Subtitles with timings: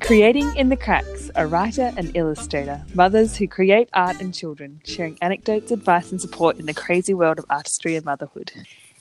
[0.00, 5.18] Creating in the Cracks, a writer and illustrator, mothers who create art and children, sharing
[5.20, 8.50] anecdotes, advice, and support in the crazy world of artistry and motherhood.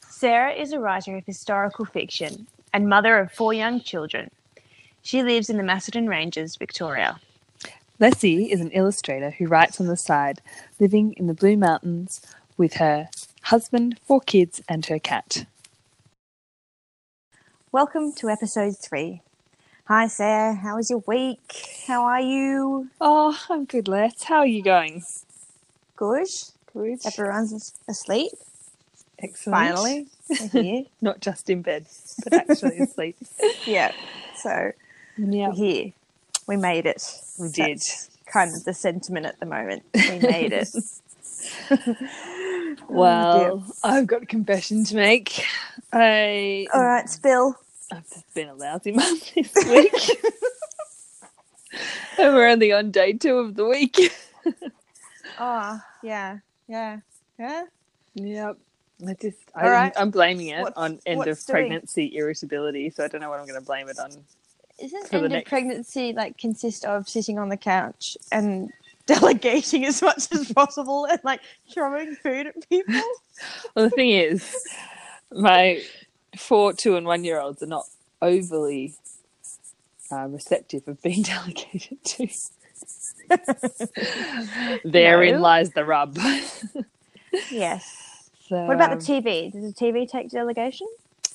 [0.10, 4.30] Sarah is a writer of historical fiction and mother of four young children.
[5.02, 7.22] She lives in the Macedon Ranges, Victoria.
[7.98, 10.42] Leslie is an illustrator who writes on the side,
[10.82, 12.20] living in the Blue Mountains
[12.58, 13.08] with her
[13.46, 15.46] husband, four kids, and her cat.
[17.72, 19.22] Welcome to episode three.
[19.86, 20.56] Hi, Sarah.
[20.56, 21.84] How was your week?
[21.86, 22.90] How are you?
[23.00, 24.24] Oh, I'm good, Les.
[24.24, 25.04] How are you going?
[25.96, 26.28] Good.
[26.74, 27.00] Good.
[27.06, 28.32] Everyone's asleep.
[29.20, 29.56] Excellent.
[29.56, 30.84] Finally, we're here.
[31.02, 31.86] Not just in bed,
[32.24, 33.16] but actually asleep.
[33.66, 33.92] yeah.
[34.38, 34.72] So
[35.18, 35.94] Yeah, we're here.
[36.48, 37.04] We made it.
[37.40, 37.78] we did.
[37.78, 39.84] That's kind of the sentiment at the moment.
[39.94, 40.70] We made it.
[42.88, 45.44] Oh, well, I've got a confession to make.
[45.94, 47.56] I All right, spill.
[47.92, 50.24] I've been a lousy mum this week.
[52.20, 53.98] and we're only on day two of the week.
[55.40, 57.00] Oh, yeah, yeah,
[57.40, 57.64] yeah.
[58.16, 58.58] Yep.
[59.08, 59.94] I just, I'm right.
[59.98, 61.70] I'm blaming it What's- on end of what's doing?
[61.70, 64.12] pregnancy irritability, so I don't know what I'm going to blame it on.
[64.80, 68.72] Isn't end of next- pregnancy like consist of sitting on the couch and
[69.06, 71.42] delegating as much as possible and like
[71.74, 73.02] throwing food at people?
[73.76, 74.56] Well, the thing is,
[75.32, 75.82] my
[76.38, 77.86] four, two, and one year olds are not
[78.22, 78.96] overly
[80.12, 82.28] uh, receptive of being delegated to.
[84.86, 85.42] Therein No.
[85.42, 86.18] lies the rub.
[87.52, 88.30] yes.
[88.48, 89.52] So, What about the um, TV?
[89.52, 90.88] Does the TV take delegation?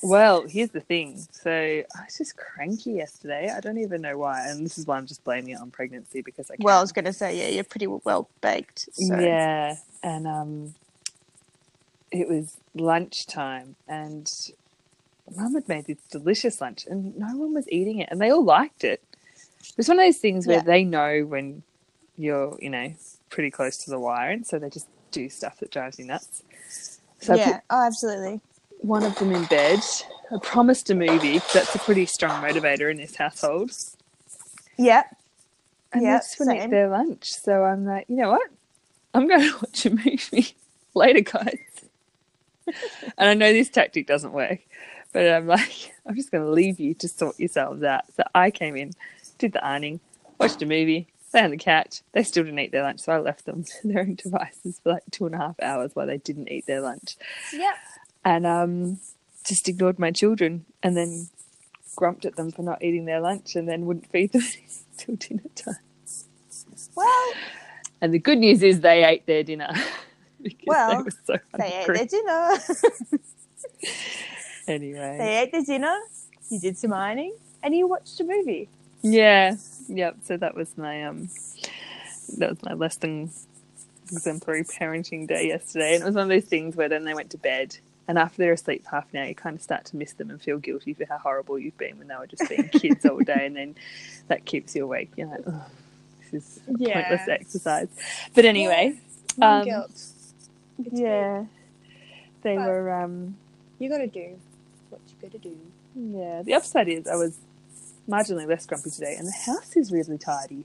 [0.03, 1.27] Well, here's the thing.
[1.31, 3.53] So I was just cranky yesterday.
[3.55, 6.23] I don't even know why, and this is why I'm just blaming it on pregnancy
[6.23, 6.65] because I can.
[6.65, 8.89] Well, I was going to say, yeah, you're pretty well baked.
[8.93, 9.15] So.
[9.15, 10.75] yeah, and um,
[12.11, 14.31] it was lunchtime, and
[15.37, 18.45] Mum had made this delicious lunch, and no one was eating it, and they all
[18.45, 19.03] liked it.
[19.61, 20.63] It was one of those things where Yeah.
[20.63, 21.63] they know when
[22.17, 22.95] you're, you know,
[23.29, 26.43] pretty close to the wire, and so they just do stuff that drives you nuts.
[27.21, 27.61] So I put yeah.
[27.71, 28.41] Oh, absolutely.
[28.83, 29.81] One of them in bed.
[30.33, 31.41] I promised a movie.
[31.53, 33.73] that's a pretty strong motivator in this household.
[34.77, 35.03] Yeah.
[35.93, 37.33] And they just wouldn't eat their lunch.
[37.33, 38.49] So I'm like, you know what?
[39.13, 40.55] I'm going to watch a movie
[40.95, 41.59] later, guys.
[43.19, 44.61] and I know this tactic doesn't work,
[45.13, 48.05] but I'm like, I'm just going to leave you to sort yourselves out.
[48.15, 48.93] So I came in,
[49.39, 50.01] did the ironing,
[50.39, 52.03] watched a movie, lay on the couch.
[52.13, 54.93] They still didn't eat their lunch, so I left them to their own devices for
[54.93, 57.17] like two and a half hours while they didn't eat their lunch.
[57.53, 57.75] Yeah.
[58.25, 59.01] And um,
[59.45, 61.29] just ignored my children and then
[61.97, 64.43] grumped at them for not eating their lunch and then wouldn't feed them
[64.99, 65.77] until dinner time.
[66.95, 67.33] Well,
[68.01, 69.73] And the good news is they ate their dinner.
[70.43, 72.59] because they Well, were so they ate their dinner.
[74.69, 75.99] Anyway, they ate their dinner.
[76.49, 78.69] You did some ironing, and you watched a movie.
[79.03, 79.57] yeah,
[79.89, 80.17] yep.
[80.23, 81.29] So that was my um,
[82.39, 83.31] that was my less than
[84.13, 87.31] exemplary parenting day yesterday, and it was one of those things where then they went
[87.31, 87.79] to bed.
[88.09, 90.31] And after they're asleep for half an hour, you kind of start to miss them
[90.31, 93.19] and feel guilty for how horrible you've been when they were just being kids all
[93.21, 93.77] day, and then
[94.29, 95.11] that keeps you awake.
[95.17, 95.65] You're like, oh,
[96.33, 97.89] this is pointless exercise.
[98.35, 98.99] But anyway,
[99.37, 99.85] Mum Um,
[100.93, 101.45] yeah,
[102.43, 102.91] they But- were.
[102.93, 103.37] um.
[103.79, 104.39] You got to do
[104.91, 105.57] what you got to do.
[105.95, 107.39] Yeah, the upside is I was
[108.09, 110.65] marginally less grumpy today, and the house is really tidy.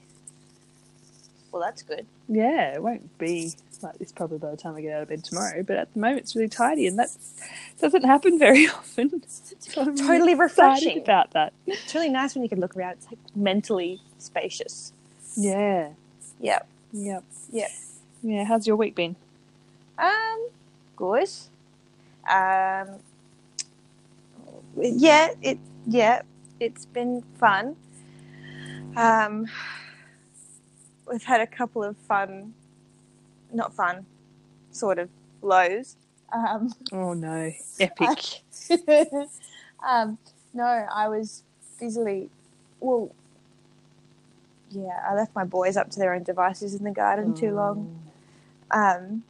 [1.52, 2.06] Well, that's good.
[2.28, 3.54] Yeah, it won't be
[3.84, 6.00] like this probably by the time I get out of bed tomorrow, but at the
[6.00, 7.10] moment it's really tidy, and that
[7.80, 9.24] doesn't happen very often.
[9.60, 11.00] So I'm Totally refreshing.
[11.00, 11.54] about that.
[11.68, 12.94] It's really nice when you can look around.
[12.94, 14.94] It's like mentally spacious.
[15.36, 15.90] Yeah,
[16.40, 16.68] Yep.
[16.94, 17.72] yep, Yep.
[18.24, 18.44] yeah.
[18.46, 19.16] How's your week been?
[19.98, 20.50] Um,
[20.96, 21.30] good.
[22.30, 22.88] Um,
[24.78, 25.58] yeah, it
[25.88, 26.22] yeah,
[26.60, 27.76] it's been fun.
[28.98, 29.48] Um,
[31.12, 32.54] we've had a couple of fun,
[33.54, 34.06] not fun,
[34.72, 35.10] sort of
[35.42, 35.96] lows.
[36.34, 38.42] Um, Oh no, epic.
[39.88, 40.18] um,
[40.54, 41.44] no, I was
[41.80, 42.30] busily,
[42.80, 43.12] well,
[44.72, 47.90] yeah, I left my boys up to their own devices in the garden too long.
[48.72, 49.24] Um,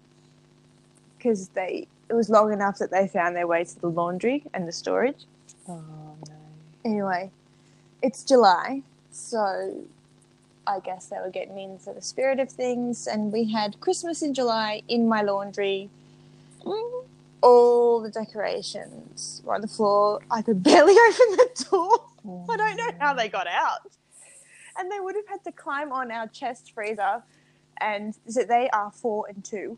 [1.17, 4.67] because they, it was long enough that they found their way to the laundry and
[4.67, 5.25] the storage.
[5.67, 5.81] Oh
[6.27, 6.35] no.
[6.83, 7.31] Anyway,
[8.03, 9.83] it's July, so
[10.67, 14.33] I guess they were getting into the spirit of things, and we had Christmas in
[14.33, 15.89] July in my laundry.
[17.41, 20.19] All the decorations were on the floor.
[20.31, 22.05] I could barely open the door.
[22.49, 23.91] I don't know how they got out.
[24.77, 27.23] And they would have had to climb on our chest freezer,
[27.79, 29.77] and so they are four and two.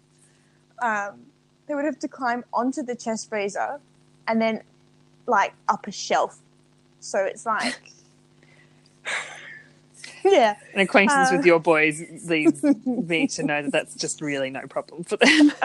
[0.81, 1.25] Um,
[1.68, 3.80] they would have to climb onto the chest freezer
[4.28, 4.63] and then
[5.25, 6.39] like up a shelf.
[7.00, 7.92] So it's like,
[10.31, 14.50] yeah, An acquaintance Uh, with your boys leads me to know that that's just really
[14.50, 15.53] no problem for them.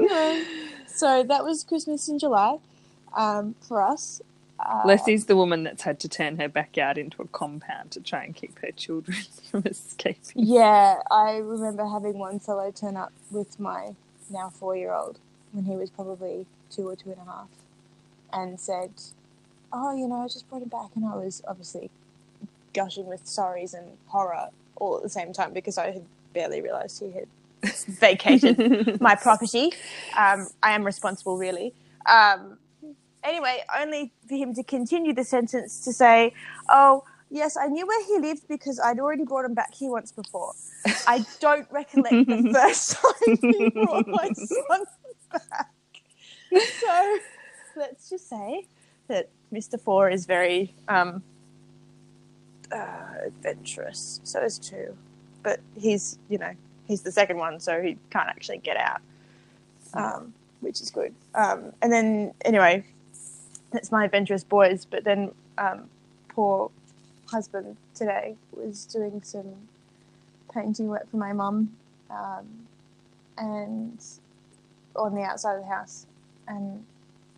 [0.00, 0.44] Yeah.
[0.86, 2.58] So that was Christmas in July
[3.16, 4.20] um, for us.
[4.60, 8.24] Uh, Leslie's the woman that's had to turn her backyard into a compound to try
[8.24, 9.18] and keep her children
[9.50, 10.36] from escaping.
[10.36, 13.96] Yeah, I remember having one fellow turn up with my
[14.30, 15.20] now four year old
[15.52, 17.48] when he was probably two or two and a half
[18.32, 18.92] and said,
[19.72, 20.90] Oh, you know, I just brought him back.
[20.96, 21.90] And I was obviously
[22.72, 27.00] gushing with sorries and horror all at the same time because I had barely realised
[27.00, 27.26] he had
[27.98, 29.72] vacated my property.
[30.16, 31.74] Um, I am responsible, really.
[32.06, 32.58] Um,
[33.24, 36.32] anyway, only for him to continue the sentence to say,
[36.68, 40.12] "Oh, yes, I knew where he lived because I'd already brought him back here once
[40.12, 40.52] before.
[41.06, 44.84] I don't recollect the first time he brought my son
[45.32, 45.70] back."
[46.80, 47.18] So
[47.76, 48.66] let's just say
[49.08, 49.80] that Mr.
[49.80, 51.22] Four is very um,
[52.72, 54.20] uh, adventurous.
[54.24, 54.96] So is two,
[55.42, 56.52] but he's you know
[56.86, 59.00] he's the second one, so he can't actually get out,
[59.94, 61.14] um, which is good.
[61.34, 62.84] Um, and then anyway,
[63.70, 64.84] that's my adventurous boys.
[64.84, 65.88] But then um,
[66.28, 66.70] poor
[67.30, 69.54] husband today was doing some
[70.52, 71.76] painting work for my mum,
[72.10, 72.46] um,
[73.36, 74.02] and
[74.96, 76.06] on the outside of the house,
[76.46, 76.84] and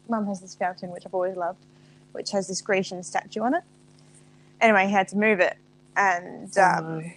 [0.09, 1.65] mum has this fountain which I've always loved,
[2.13, 3.63] which has this Grecian statue on it.
[4.61, 5.57] Anyway, he had to move it,
[5.97, 7.13] and um,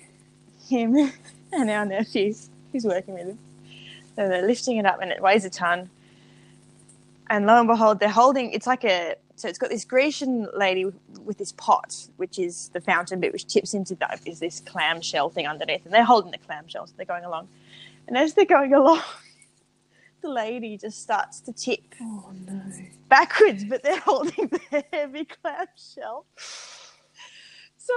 [0.68, 1.12] him
[1.52, 2.34] and our nephew
[2.72, 3.40] who's working with him.
[4.16, 5.90] So they're lifting it up and it weighs a ton.
[7.30, 10.86] And lo and behold, they're holding it's like a so it's got this Grecian lady
[10.86, 10.96] with,
[11.26, 15.30] with this pot, which is the fountain bit, which tips into that is this clamshell
[15.30, 17.48] thing underneath, and they're holding the clamshell, so they're going along.
[18.08, 19.02] And as they're going along,
[20.22, 22.62] the lady just starts to tip oh no.
[23.10, 26.26] backwards, but they're holding the heavy clamshell.
[27.86, 27.94] So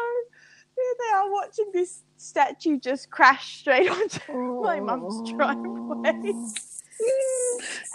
[0.74, 6.32] here they are watching this statue just crash straight onto my mum's driveway.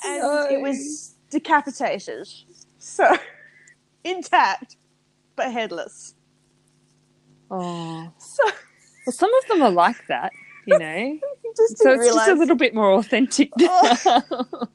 [0.06, 0.48] And No.
[0.50, 2.28] it was decapitated.
[2.78, 3.18] So
[4.04, 4.78] intact,
[5.36, 6.14] but headless.
[7.50, 8.12] Oh.
[8.20, 8.44] So
[9.06, 10.32] Well, some of them are like that,
[10.68, 11.18] you know.
[11.76, 13.50] so it's just a little bit more authentic.
[13.60, 14.68] Oh.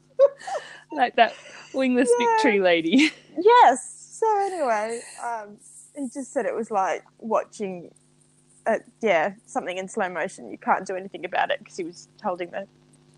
[0.92, 1.34] like that
[1.72, 2.26] wingless Yeah.
[2.26, 3.12] victory lady.
[3.38, 3.92] Yes.
[4.20, 5.56] So anyway, um,
[5.96, 7.92] he just said it was like watching,
[8.66, 10.50] uh, yeah, something in slow motion.
[10.50, 12.66] You can't do anything about it because he was holding the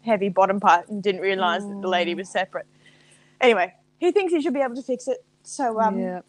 [0.04, 2.66] heavy bottom part and didn't realise that the lady was separate.
[3.40, 5.25] Anyway, he thinks he should be able to fix it.
[5.42, 6.20] So um, yeah.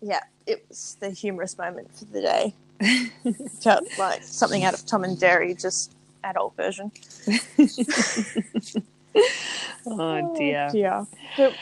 [0.00, 0.20] yeah.
[0.46, 2.54] it was the humorous moment for the day.
[3.62, 5.94] Felt like something out of Tom and Jerry, just
[6.24, 6.90] adult version.
[9.86, 10.68] Oh dear.
[10.70, 11.06] dear.
[11.36, 11.54] But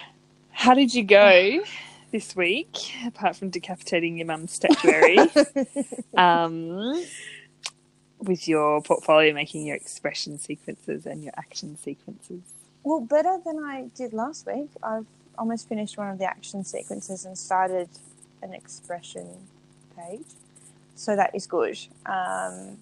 [0.50, 1.62] How did you go
[2.11, 5.19] this week, apart from decapitating your mum's statuary?
[6.17, 7.05] um,
[8.19, 12.43] with your portfolio, making your expression sequences and your action sequences.
[12.83, 14.71] Well, better than I did last week.
[14.83, 15.07] I've
[15.37, 17.89] almost finished one of the action sequences and started
[18.43, 19.29] an expression
[19.97, 20.27] page.
[20.95, 21.79] So that is good.
[22.07, 22.79] Um,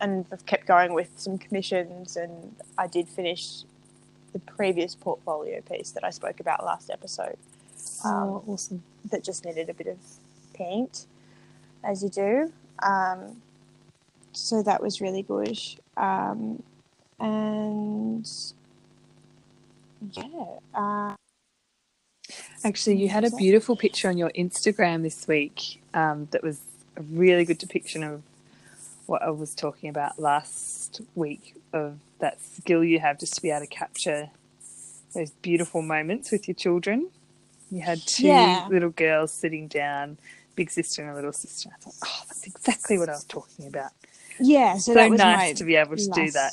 [0.00, 3.62] and I've kept going with some commissions, and I did finish
[4.32, 7.36] the previous portfolio piece that I spoke about last episode
[8.04, 8.82] Um, awesome!
[9.10, 9.98] that just needed a bit of
[10.54, 11.06] paint,
[11.84, 12.52] as you do.
[12.82, 13.42] Um,
[14.32, 15.58] so that was really good.
[15.96, 16.62] Um,
[17.20, 18.28] and
[20.12, 21.14] yeah, uh,
[22.64, 26.60] Actually, you had a beautiful picture on your Instagram this week um, that was
[26.96, 28.22] a really good depiction of
[29.06, 33.50] what I was talking about last week of that skill you have just to be
[33.50, 34.30] able to capture
[35.12, 37.08] those beautiful moments with your children.
[37.72, 38.66] You had two Yeah.
[38.68, 40.18] little girls sitting down,
[40.56, 41.70] big sister and a little sister.
[41.72, 43.92] I thought, oh, that's exactly what I was talking about.
[44.38, 44.74] yeah.
[44.74, 46.52] So, So, that was nice to be able to do that.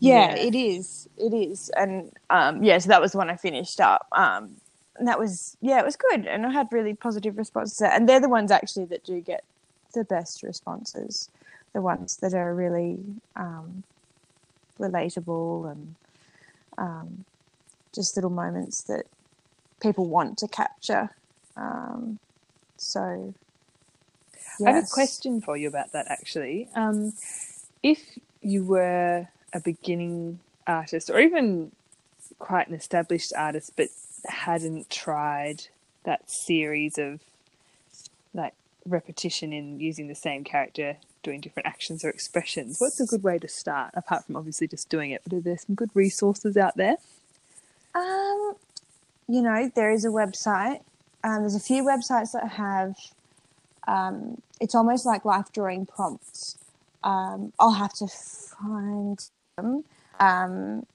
[0.00, 0.42] Yeah, Yeah.
[0.42, 1.06] it is.
[1.18, 2.78] It is, and um, yeah.
[2.78, 4.06] So that was the one I finished up.
[4.12, 4.56] Um,
[4.96, 7.80] and that was yeah, it was good, and I had really positive responses.
[7.82, 9.44] And they're the ones actually that do get
[9.92, 11.28] the best responses.
[11.74, 12.98] The ones that are really
[13.36, 13.82] um,
[14.80, 15.94] relatable and
[16.78, 17.24] um,
[17.94, 19.04] just little moments that
[19.82, 21.10] people want to capture.
[21.56, 22.18] Um,
[22.76, 23.34] so,
[24.64, 26.68] I have a question for you about that actually.
[26.74, 27.12] Um,
[27.82, 31.72] if you were a beginning artist or even
[32.38, 33.88] quite an established artist but
[34.26, 35.66] hadn't tried
[36.04, 37.20] that series of
[38.34, 38.54] like
[38.86, 43.38] repetition in using the same character doing different actions or expressions, what's a good way
[43.38, 43.92] to start?
[43.94, 46.96] Apart from obviously just doing it, but are there some good resources out there?
[47.94, 48.54] Um,
[49.28, 50.80] you know, there is a website.
[51.24, 52.96] Um, there's a few websites that have.
[53.86, 56.56] Um, it's almost like life drawing prompts.
[57.02, 59.24] Um, I'll have to find
[59.56, 59.84] them.
[60.20, 60.86] Um,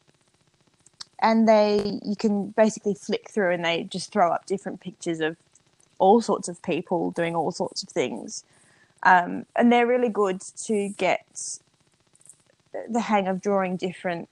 [1.19, 5.35] and they, you can basically flick through, and they just throw up different pictures of
[5.99, 8.43] all sorts of people doing all sorts of things.
[9.03, 11.59] Um, and they're really good to get
[12.89, 14.29] the hang of drawing different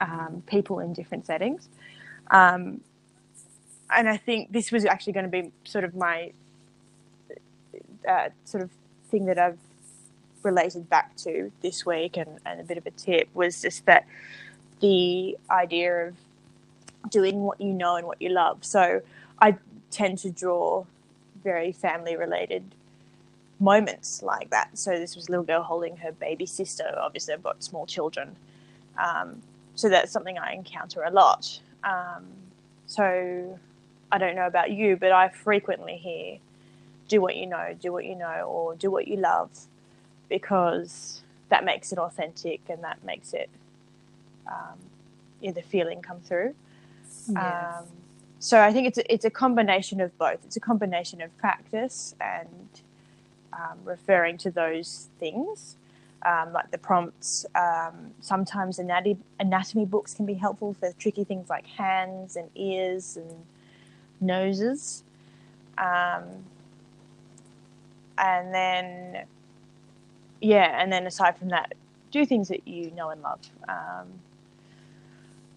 [0.00, 1.68] um, people in different settings.
[2.30, 2.80] Um,
[3.96, 6.32] and I think this was actually going to be sort of my
[8.08, 8.70] uh, sort of
[9.10, 9.58] thing that I've
[10.42, 14.06] related back to this week and, and a bit of a tip was just that
[14.80, 16.14] the idea of
[17.10, 18.64] doing what you know and what you love.
[18.64, 19.00] So
[19.40, 19.56] I
[19.90, 20.84] tend to draw
[21.42, 22.64] very family related
[23.60, 24.76] moments like that.
[24.76, 26.94] So this was a little girl holding her baby sister.
[26.98, 28.36] Obviously, I've got small children.
[28.98, 29.42] Um,
[29.74, 31.58] so that's something I encounter a lot.
[31.82, 32.26] Um,
[32.86, 33.58] so
[34.14, 36.38] I don't know about you, but I frequently hear
[37.08, 39.50] do what you know, do what you know, or do what you love
[40.28, 43.50] because that makes it authentic and that makes it
[44.46, 44.78] um,
[45.40, 46.54] yeah, the feeling come through.
[47.28, 47.78] Yeah.
[47.80, 47.86] Um,
[48.38, 50.38] so I think it's a, it's a combination of both.
[50.44, 52.68] It's a combination of practice and
[53.52, 55.74] um, referring to those things,
[56.24, 57.46] um, like the prompts.
[57.56, 63.16] Um, sometimes anatomy, anatomy books can be helpful for tricky things like hands and ears
[63.16, 63.44] and
[64.20, 65.04] noses.
[65.78, 66.44] Um,
[68.16, 69.24] and then,
[70.40, 71.74] yeah, and then aside from that,
[72.10, 73.40] do things that you know and love.
[73.68, 74.06] Um,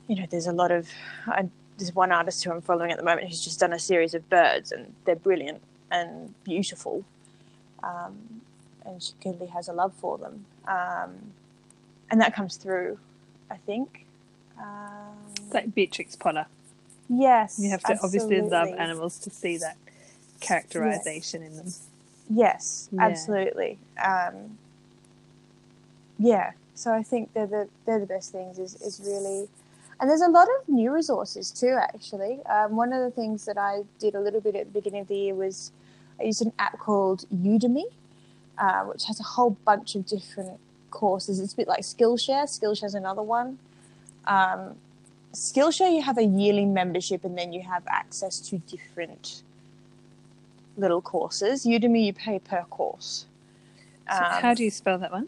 [0.08, 0.90] you know, there's a lot of.
[1.28, 4.16] I, there's one artist who I'm following at the moment who's just done a series
[4.16, 5.62] of birds, and they're brilliant
[5.92, 7.04] and beautiful.
[7.84, 8.42] Um,
[8.84, 11.12] and she clearly has a love for them, um,
[12.10, 12.98] and that comes through,
[13.52, 14.06] I think.
[14.60, 16.48] Um, It's like Beatrix Potter.
[17.10, 19.78] Yes, You have to obviously love animals to see that
[20.40, 21.74] characterization in them.
[22.30, 23.02] Yes, Yeah.
[23.02, 23.78] absolutely.
[24.04, 24.58] Um,
[26.20, 28.60] yeah, so I think they're the they're the best things.
[28.60, 29.48] Is is really,
[30.00, 31.78] and there's a lot of new resources too.
[31.80, 35.02] Actually, um, one of the things that I did a little bit at the beginning
[35.02, 35.72] of the year was
[36.20, 37.86] I used an app called Udemy,
[38.58, 40.60] uh, which has a whole bunch of different
[40.92, 41.40] courses.
[41.40, 42.46] It's a bit like Skillshare.
[42.46, 43.60] Skillshare's another one.
[44.26, 44.76] Um,
[45.34, 49.44] Skillshare, you have a yearly membership, and then you have access to different
[50.78, 51.66] little courses.
[51.66, 53.26] Udemy, you pay per course.
[54.10, 55.28] So Um, how do you spell that one?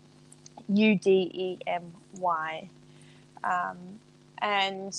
[0.67, 2.69] U D E M Y,
[3.43, 3.77] um,
[4.39, 4.95] and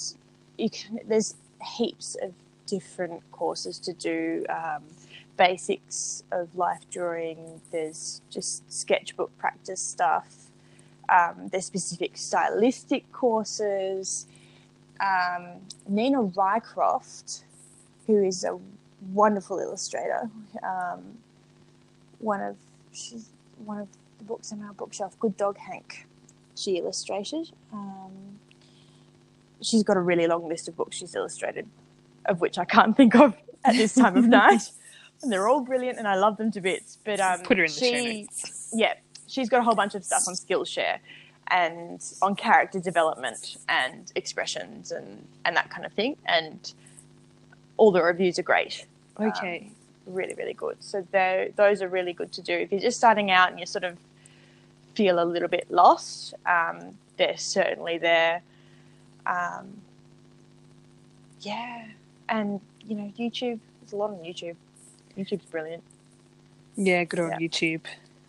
[0.59, 1.35] you can, there's
[1.77, 2.33] heaps of
[2.67, 4.45] different courses to do.
[4.49, 4.83] Um,
[5.37, 7.63] basics of life drawing.
[7.73, 10.51] There's just sketchbook practice stuff.
[11.09, 14.27] Um, there's specific stylistic courses.
[15.01, 17.45] Um, Nina Rycroft,
[18.07, 18.59] who is a
[19.13, 20.31] wonderful illustrator,
[20.63, 21.19] um,
[22.19, 22.57] one of
[22.93, 23.31] she's
[23.65, 23.89] one of
[24.19, 26.07] the books on our bookshelf, Good Dog Hank.
[26.57, 27.51] She illustrated.
[27.73, 28.39] Um,
[29.63, 31.67] she's got a really long list of books she's illustrated,
[32.27, 34.63] of which I can't think of at this time of night.
[35.23, 36.97] And they're all brilliant, and I love them to bits.
[37.05, 38.71] But um, Put her in the show notes.
[38.73, 38.95] yeah,
[39.27, 40.99] she's got a whole bunch of stuff on Skillshare
[41.51, 46.17] and on character development and expressions and and that kind of thing.
[46.27, 46.73] And
[47.77, 48.85] all the reviews are great
[49.19, 49.71] Okay.
[50.07, 51.07] really really good so
[51.57, 53.97] those are really good to do if you're just starting out and you sort of
[54.95, 58.43] feel a little bit lost um, they're certainly there
[59.27, 59.81] um,
[61.41, 61.87] yeah
[62.29, 64.57] and you know youtube there's a lot on youtube
[65.17, 65.83] youtube's brilliant
[66.77, 67.37] yeah, good on yeah.
[67.49, 67.81] YouTube.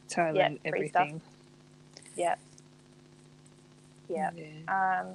[0.10, 1.02] Thailand, Yeah, free stuff.
[1.02, 1.22] everything.
[2.18, 2.36] yeah
[4.12, 5.02] yeah Yeah.
[5.02, 5.08] um,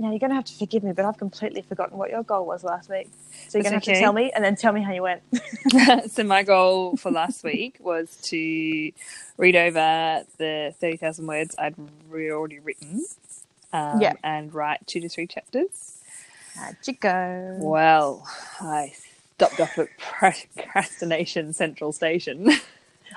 [0.00, 2.46] now you're going to have to forgive me but i've completely forgotten what your goal
[2.46, 3.08] was last week
[3.48, 5.22] so you're going to have to tell me and then tell me how you went
[6.10, 8.92] so my goal for last week was to
[9.36, 11.74] read over the 30,000 words I'd
[12.08, 13.04] re- already written
[13.72, 14.14] um, Yeah.
[14.22, 15.98] and write two to three chapters.
[16.60, 18.26] uh, chico Well,
[18.60, 18.92] I
[19.36, 22.50] stopped off at Procrastination Central Station.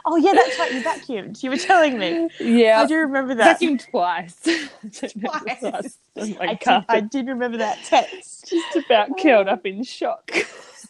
[0.05, 2.81] oh yeah that's right you vacuumed you were telling me yeah.
[2.81, 4.37] i do remember that Vacuumed twice.
[4.47, 5.97] I don't know if Twice.
[6.39, 6.85] I did.
[6.89, 8.47] I did remember that text.
[8.49, 10.31] just about curled up in shock.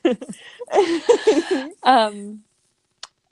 [1.84, 2.42] um,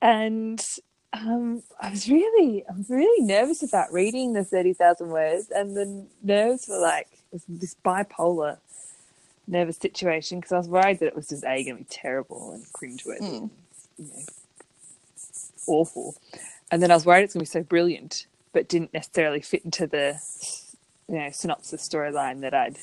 [0.01, 0.65] and
[1.13, 5.75] um, I was really, I was really nervous about reading the thirty thousand words, and
[5.75, 8.57] the nerves were like was this bipolar
[9.47, 12.51] nervous situation because I was worried that it was just a going to be terrible
[12.51, 13.49] and cringeworthy, Mm.
[13.97, 14.25] you know,
[15.69, 16.15] awful.
[16.71, 19.63] and then I was worried it's going to be so brilliant, but didn't necessarily fit
[19.65, 20.19] into the
[21.07, 22.77] you know synopsis storyline that I'd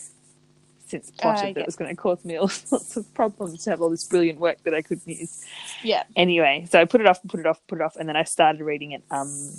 [0.88, 1.62] since plotted that yeah.
[1.62, 4.38] it was going to cause me all sorts of problems to have all this brilliant
[4.38, 5.45] work that I couldn't use.
[5.83, 6.05] Yeah.
[6.14, 8.16] Anyway, so I put it off, and put it off, put it off, and then
[8.16, 9.52] I started reading it um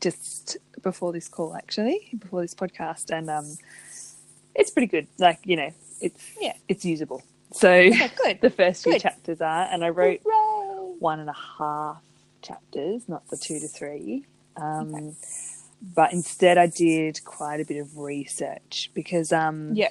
[0.00, 3.56] just before this call, actually, before this podcast, and um
[4.54, 5.06] it's pretty good.
[5.18, 6.54] Like you know, it's Yeah.
[6.68, 7.22] it's usable.
[7.52, 8.40] So Okay, good.
[8.42, 9.02] the first few Good.
[9.02, 10.94] chapters are, and I wrote Hooray!
[10.98, 12.02] one and a half
[12.42, 14.24] chapters, not the two to three.
[14.56, 15.14] Um, Okay.
[15.94, 19.90] But instead, I did quite a bit of research because um, Yeah.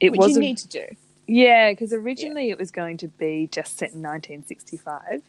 [0.00, 0.86] it was you need to do.
[1.26, 5.22] yeah, because originally it was going to be just set in 1965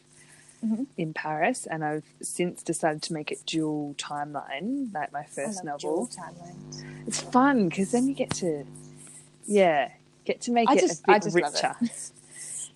[0.64, 0.86] Mhm.
[0.96, 6.08] in Paris, and I've since decided to make it dual timeline, like my first novel.
[7.06, 8.64] It's fun because then you get to,
[9.46, 9.90] yeah,
[10.24, 12.10] get to make I it just- a bit I just love it.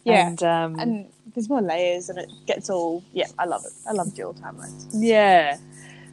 [0.06, 0.28] Yeah.
[0.28, 3.72] and, um, And there's more layers and it gets all, yeah, I love it.
[3.88, 4.86] I love dual timelines.
[4.92, 5.58] Yeah.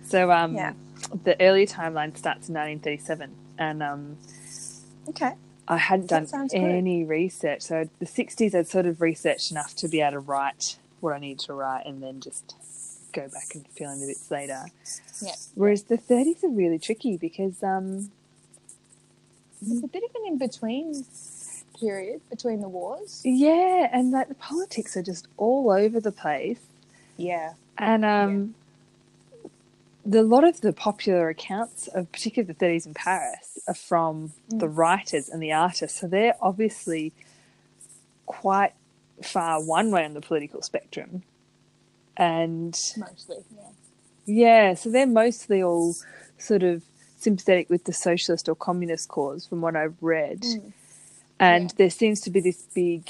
[0.03, 0.73] So um, Yeah.
[1.23, 4.17] the early timeline starts in 1937, and um,
[5.09, 5.33] Okay.
[5.67, 6.53] I hadn't done good.
[6.53, 7.61] any research.
[7.61, 11.19] So the 60s, I'd sort of researched enough to be able to write what I
[11.19, 12.55] need to write, and then just
[13.13, 14.65] go back and fill in the bits later.
[15.21, 15.35] Yeah.
[15.55, 18.09] Whereas the 30s are really tricky because um,
[19.61, 21.05] It's a bit of an in between
[21.83, 23.21] period between the wars.
[23.23, 26.59] yeah, and like the politics are just all over the place.
[27.17, 27.53] Yeah.
[27.77, 28.55] And um,
[30.05, 34.33] the, a lot of the popular accounts of particularly the 30s in Paris are from
[34.49, 35.99] the writers and the artists.
[35.99, 37.13] So they're obviously
[38.25, 38.73] quite
[39.21, 41.23] far one way on the political spectrum.
[42.15, 43.37] And Mostly.
[43.55, 43.69] Yeah.
[44.25, 45.95] yeah, so they're mostly all
[46.37, 46.83] sort of
[47.17, 50.41] sympathetic with the socialist or communist cause from what I've read.
[50.41, 50.73] Mm.
[51.43, 51.75] And Yeah.
[51.77, 53.09] there seems to be this big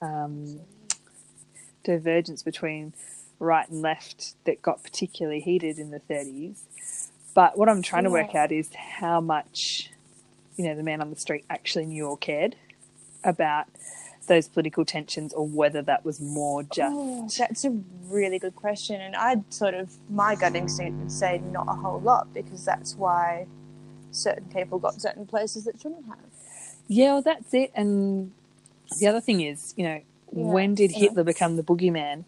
[0.00, 0.60] um,
[1.84, 2.94] divergence between
[3.38, 6.56] right and left that got particularly heated in the 30s.
[7.34, 9.90] But what I'm trying to work out is how much,
[10.56, 12.56] you know, the man on the street actually knew or cared
[13.24, 13.66] about
[14.26, 16.94] those political tensions or whether that was more just.
[16.96, 17.70] Oh, that's a
[18.08, 22.00] really good question, and I'd sort of my gut instinct would say not a whole
[22.00, 23.46] lot because that's why
[24.12, 26.31] certain people got certain places that shouldn't have.
[26.92, 27.72] Yeah, well, that's it.
[27.74, 28.32] And
[28.98, 30.00] the other thing is, you know,
[30.32, 30.98] Yeah, when did yeah.
[31.00, 32.26] Hitler become the boogeyman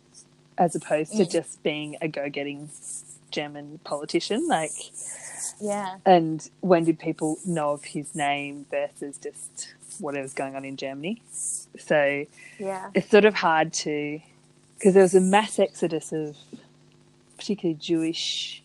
[0.59, 2.71] as opposed to just being a go getting
[3.31, 4.49] German politician?
[4.49, 4.73] Like,
[5.61, 10.77] Yeah, and when did people know of his name versus just whatever's going on in
[10.77, 11.23] Germany?
[11.79, 12.27] So
[12.59, 14.21] yeah, it's sort of hard to,
[14.79, 16.37] because there was a mass exodus of
[17.39, 18.64] particularly Jewish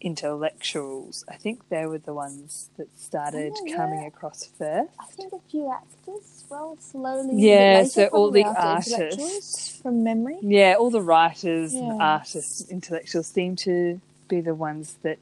[0.00, 1.24] intellectuals.
[1.28, 3.76] I think they were the ones that started Oh, yeah.
[3.76, 4.90] coming across first.
[5.00, 7.40] I think a few actors, well, slowly.
[7.42, 9.80] Yeah, so all the artists.
[9.82, 10.38] from memory.
[10.42, 12.04] Yeah, all the writers, and Yeah.
[12.06, 15.18] artists, intellectuals seem to be the ones that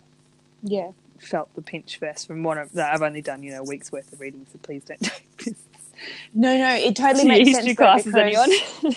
[0.62, 2.26] Yeah, felt the pinch first.
[2.26, 4.84] From what I've, I've only done, you know, a week's worth of reading, so please
[4.84, 5.54] don't take this
[6.34, 7.76] no, no, it totally to makes sense.
[7.76, 8.50] classes, anyone.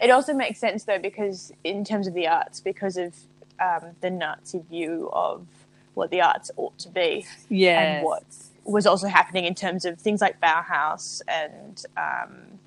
[0.00, 3.14] It also makes sense though because in terms of the arts, because of
[3.60, 5.46] um, the Nazi view of
[5.94, 8.24] what the arts ought to be, yeah, and what
[8.64, 12.58] was also happening in terms of things like Bauhaus and um,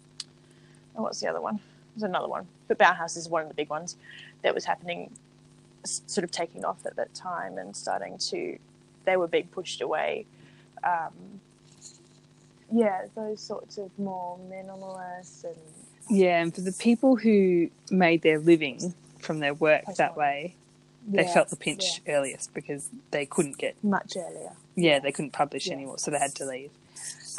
[0.95, 1.59] oh, what's the other one?
[1.95, 3.95] There's another one, but Bauhaus is one of the big ones
[4.41, 5.11] that was happening,
[5.83, 8.57] sort of taking off at that time and starting to.
[9.05, 10.25] They were being pushed away.
[10.83, 11.39] Um,
[12.71, 15.55] yeah, those sorts of more minimalist and
[16.09, 20.55] yeah, and for the people who made their living from their work that way,
[21.07, 24.51] they Yeah, felt the pinch earliest because they couldn't get much earlier.
[24.75, 25.73] yeah, they couldn't publish Yeah.
[25.73, 26.71] anymore, so they had to leave.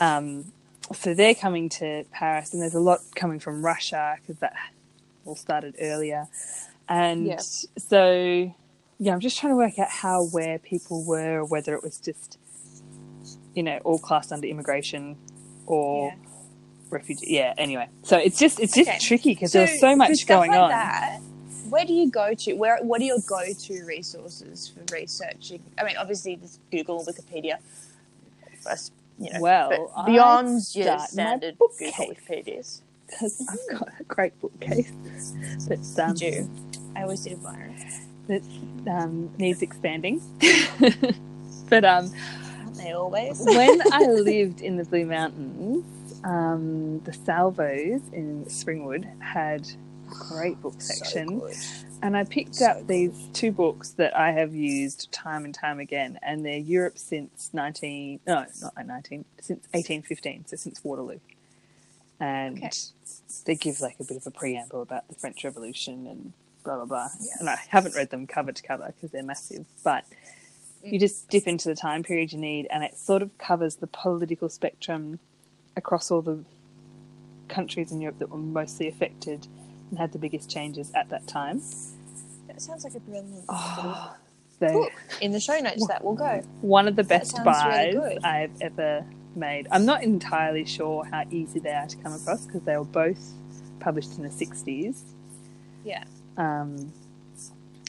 [0.01, 0.53] Um,
[0.95, 4.55] so they're coming to Paris, and there's a lot coming from Russia because that
[5.25, 6.29] all started earlier.
[6.89, 7.41] And Yeah.
[7.41, 8.53] so,
[8.99, 11.99] yeah, I'm just trying to work out how where people were, or whether it was
[11.99, 12.39] just,
[13.55, 15.17] you know, all classed under immigration
[15.67, 16.15] or Yeah.
[16.91, 17.27] refugee.
[17.35, 17.55] Yeah.
[17.59, 18.99] Anyway, so it's just it's just Okay.
[19.01, 20.71] tricky because there's so much going like on.
[20.71, 21.21] That,
[21.71, 22.53] where do you go to?
[22.55, 25.63] Where what are your go-to resources for researching?
[25.79, 27.57] I mean, obviously, there's Google, Wikipedia.
[28.63, 31.57] First, you know, Well, beyond your standard.
[31.59, 34.93] Google Wikipedias, Because I've got a great bookcase
[35.69, 36.51] that's um, do you?
[36.95, 37.73] I always do admire
[38.29, 38.43] it.
[38.87, 40.21] that um, needs expanding.
[41.69, 42.13] but um,
[42.65, 43.41] Aren't they always?
[43.45, 45.85] when I lived in the Blue Mountains,
[46.25, 49.69] um, the Salvos in Springwood had
[50.09, 51.57] great book section, good.
[52.03, 55.81] and I picked So up these two books that I have used time and time
[55.81, 61.21] again, and they're Europe since nineteen no not nineteen since eighteen fifteen, so since Waterloo,
[62.21, 62.71] and Okay.
[63.47, 66.33] they give like a bit of a preamble about the French Revolution and
[66.64, 67.09] blah blah blah.
[67.21, 67.33] Yeah.
[67.40, 70.05] And I haven't read them cover to cover because they're massive, but
[70.85, 70.92] mm.
[70.92, 73.88] you just dip into the time period you need, and it sort of covers the
[73.88, 75.21] political spectrum
[75.77, 76.45] across all the
[77.49, 79.47] countries in Europe that were mostly affected
[79.90, 81.61] and had the biggest changes at that time.
[82.49, 84.14] That sounds like a brilliant Oh,
[84.59, 84.92] they book.
[85.20, 86.42] In the show notes, that will go.
[86.61, 88.18] one of the best buys really.
[88.25, 89.68] I've ever made.
[89.70, 93.18] I'm not entirely sure how easy they are to come across because they were both
[93.81, 95.01] published in the 60s.
[95.85, 96.05] Yeah.
[96.38, 96.92] Um,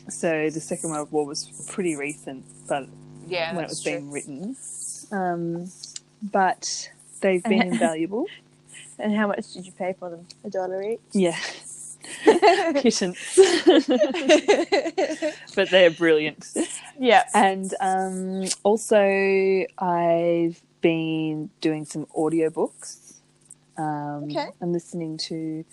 [0.10, 2.88] so the Second World War was pretty recent, but
[3.27, 4.55] Yeah, when it was being written,
[5.12, 5.69] um,
[6.21, 6.89] but
[7.21, 8.25] they've been invaluable.
[8.99, 10.25] And how much did you pay for them?
[10.43, 10.99] A dollar each.
[11.13, 11.38] Yeah,
[12.82, 13.36] pittance,
[15.56, 16.47] but they're brilliant.
[16.99, 17.23] yeah.
[17.34, 23.13] And um, also, I've been doing some audiobooks.
[23.77, 24.47] Um, Okay.
[24.62, 25.63] I'm listening to,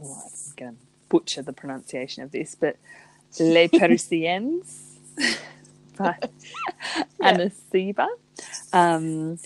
[0.00, 2.76] oh, I'm going to butcher the pronunciation of this, but
[3.40, 4.82] Les Parisiennes
[5.96, 6.16] by
[7.22, 8.06] Anna Sebba.
[8.72, 9.38] Um,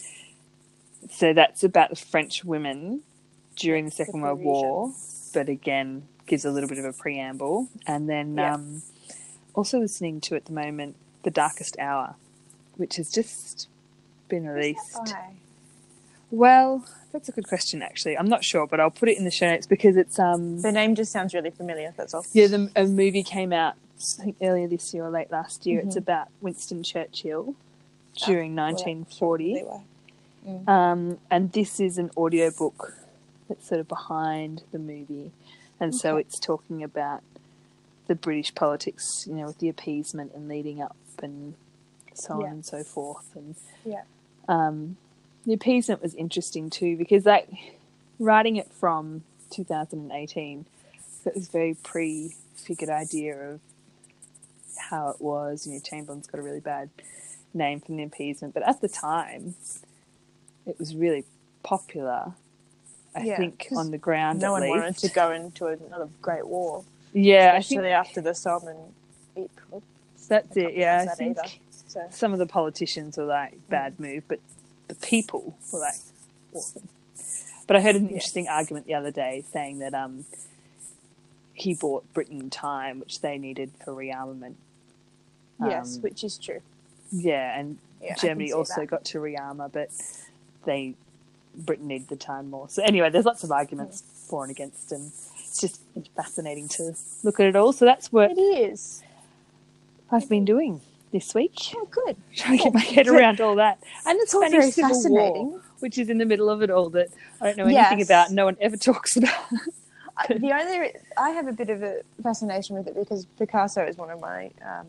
[1.11, 3.03] so that's about the French women
[3.57, 4.93] during the Second World War,
[5.33, 7.69] but again, gives a little bit of a preamble.
[7.87, 8.55] And then Yeah.
[8.55, 8.83] um,
[9.55, 12.15] also listening to at the moment The Darkest Hour,
[12.77, 13.69] which has just
[14.29, 14.99] been released.
[16.31, 18.17] Well, that's a good question actually.
[18.17, 20.73] I'm not sure, but I'll put it in the show notes because it's um The
[20.73, 21.93] name just sounds really familiar.
[21.97, 22.25] That's all.
[22.33, 23.75] yeah, the a movie came out
[24.19, 25.81] I think earlier this year or late last year.
[25.81, 25.99] It's Mhm.
[25.99, 27.55] about Winston Churchill
[28.27, 29.55] during well, 1940.
[29.55, 29.83] Really why.
[30.67, 32.95] Um, and this is an audiobook
[33.55, 35.33] that's sort of behind the movie.
[35.81, 37.23] And so it's talking about
[38.07, 41.55] the British politics, you know, with the appeasement and leading up and
[42.15, 42.51] so on Yeah.
[42.51, 43.35] and so forth.
[43.35, 44.03] And Yeah.
[44.49, 44.97] um,
[45.45, 47.49] the appeasement was interesting too because like
[48.19, 50.67] writing it from 2018,
[51.25, 53.61] got this very prefigured idea of
[54.91, 55.67] how it was.
[55.67, 56.91] You know, Chamberlain's got a really bad
[57.55, 59.55] name from the appeasement, but at the time,
[60.67, 61.25] it was really
[61.63, 62.35] popular.
[63.15, 64.71] I Yeah, think on the ground No one least.
[64.71, 68.95] wanted to go into another Great War, yeah, I especially think after the Salmon
[69.37, 69.51] Eat.
[69.75, 69.87] Oops,
[70.29, 70.75] that's it.
[70.75, 71.49] Yeah, I think either.
[71.89, 74.41] So some of the politicians were like bad move, but
[74.89, 75.95] the people were like
[76.55, 76.89] awesome.
[77.67, 78.15] But I heard an Yeah.
[78.15, 80.27] interesting argument the other day saying that um,
[81.55, 84.57] he bought Britain time, which they needed for rearmament.
[85.59, 86.61] yes, Um, which is true.
[87.13, 88.89] yeah, and Yeah, Germany also that.
[88.89, 89.91] got to rearmor, but
[90.67, 90.97] they
[91.55, 92.69] Britain needed the time more.
[92.69, 95.81] So anyway, there's lots of arguments for and against, and it's just
[96.17, 97.73] fascinating to look at it all.
[97.73, 99.03] So that's what It is.
[100.11, 100.81] I've been doing
[101.13, 102.17] this week, Oh, good.
[102.37, 105.51] trying to get my head around all that, and it's all very Civil fascinating.
[105.51, 107.09] War, which is in the middle of it all that
[107.41, 108.09] I don't know anything Yes.
[108.09, 108.31] about.
[108.31, 109.35] No one ever talks about.
[110.17, 113.97] I- the only I have a bit of a fascination with it because Picasso is
[113.99, 114.87] one of my um,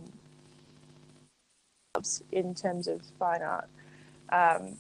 [2.32, 3.68] in terms of fine art.
[4.32, 4.78] Um,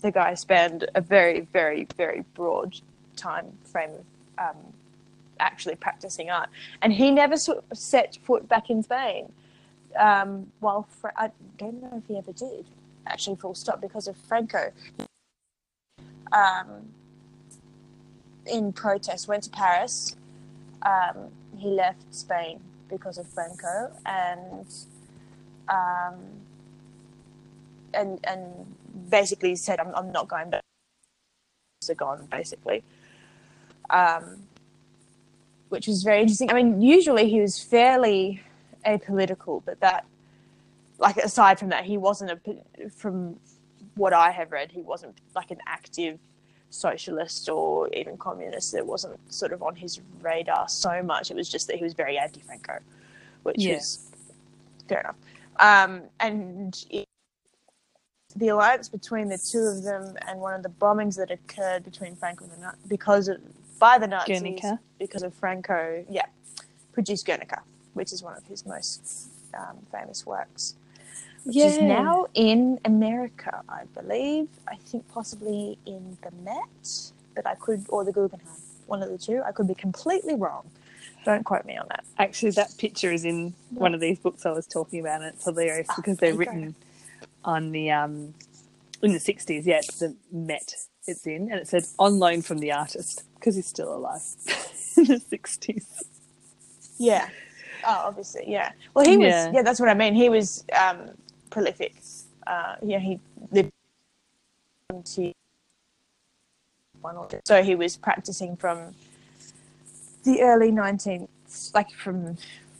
[0.00, 2.80] the guy spanned a very, very, very broad
[3.16, 4.04] time frame of
[4.38, 4.56] um,
[5.40, 6.48] actually practicing art,
[6.82, 7.36] and he never
[7.72, 9.32] set foot back in Spain.
[9.98, 12.66] Um, while Fra- I don't know if he ever did,
[13.06, 14.70] actually, full stop, because of Franco.
[16.30, 16.92] Um,
[18.46, 20.14] in protest, went to Paris.
[20.82, 24.66] Um, he left Spain because of Franco, and
[25.68, 26.16] um,
[27.94, 28.76] and and
[29.10, 30.62] basically said, "I'm I'm not going back."
[31.88, 32.82] Are gone basically,
[33.88, 34.42] um,
[35.68, 36.50] which was very interesting.
[36.50, 38.42] I mean, usually he was fairly
[38.84, 40.04] apolitical, but that,
[40.98, 42.90] like, aside from that, he wasn't a.
[42.90, 43.38] From
[43.94, 46.18] what I have read, he wasn't like an active
[46.70, 48.74] socialist or even communist.
[48.74, 51.30] It wasn't sort of on his radar so much.
[51.30, 52.80] It was just that he was very anti-Franco,
[53.44, 53.76] which Yeah.
[53.76, 54.10] is
[54.88, 55.16] fair enough.
[55.60, 57.06] Um, and it,
[58.38, 62.14] the alliance between the two of them and one of the bombings that occurred between
[62.16, 63.38] Franco and the Nazis because of
[63.78, 64.80] by the Nazis Guernica.
[64.98, 66.26] because of Franco, yeah,
[66.92, 67.62] produced Guernica,
[67.94, 70.74] which is one of his most um, famous works
[71.44, 74.48] which is now in America, I believe.
[74.68, 78.48] I think possibly in the Met, but I could, or the Guggenheim,
[78.86, 79.42] one of the two.
[79.46, 80.68] I could be completely wrong.
[81.24, 82.04] Don't quote me on that.
[82.18, 85.44] Actually, that picture is in one of these books I was talking about, and it's
[85.44, 86.70] hilarious Oh, because they're written.
[86.72, 86.74] go.
[87.44, 88.34] On the um
[89.02, 89.66] in the sixties.
[89.66, 90.74] Yeah, it's the Met
[91.06, 94.22] it's in, and it said on loan from the artist because he's still alive
[94.96, 96.02] in the sixties.
[96.98, 97.28] Yeah.
[97.86, 98.72] Oh, obviously, yeah.
[98.94, 99.26] Well, he was.
[99.26, 99.52] Yeah.
[99.52, 100.14] Yeah, that's what I mean.
[100.14, 101.10] He was um,
[101.50, 101.94] prolific.
[102.46, 103.20] Uh, yeah, he
[103.52, 103.70] lived
[105.04, 105.32] to
[107.44, 108.94] so he was practicing from
[110.24, 111.28] the early 19th
[111.74, 112.36] like from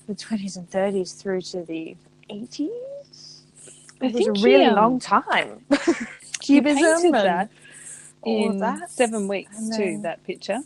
[0.06, 1.96] the 20s and 30s through to the
[2.30, 3.27] 80s.
[4.02, 5.66] I It was a he, really um, long time.
[6.40, 7.50] He Cubism painted that
[8.24, 8.90] in that.
[8.90, 9.98] seven weeks And too.
[10.02, 10.60] That picture.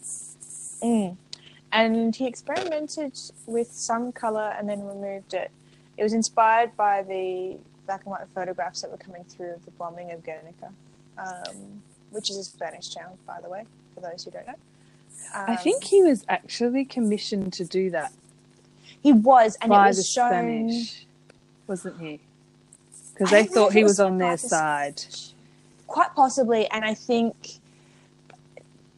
[0.82, 1.16] Mm.
[1.72, 5.50] And he experimented with some color and then removed it.
[5.98, 9.72] It was inspired by the black and white photographs that were coming through of the
[9.72, 10.72] bombing of Guernica,
[11.18, 13.64] um, which is a Spanish town, by the way,
[13.94, 14.54] for those who don't know.
[15.46, 18.12] I Um, think he was actually commissioned to do that
[19.02, 20.70] he was, and by it was the shown.
[20.70, 21.06] Spanish,
[21.68, 22.20] wasn't he?
[23.12, 25.02] Because they thought he was was on their the side.
[25.86, 27.34] Quite possibly, and I think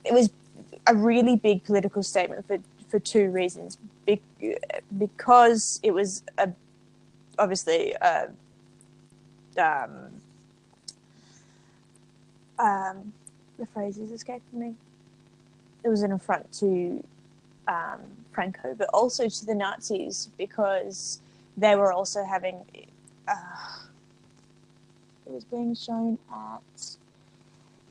[0.04, 0.30] it was
[0.86, 3.78] a really big political statement for for two reasons.
[4.06, 4.20] Be-
[4.98, 6.50] because it was a
[7.38, 8.28] obviously a,
[9.58, 9.90] um,
[12.58, 13.12] um,
[13.58, 14.74] the phrase is escaping me.
[15.82, 17.02] It was an affront to
[17.66, 18.00] um,
[18.32, 21.20] Franco, but also to the Nazis because
[21.56, 22.56] they were also having.
[23.26, 23.32] Uh,
[25.26, 26.96] it was being shown at.